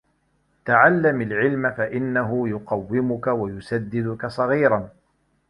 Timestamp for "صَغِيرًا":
4.25-4.89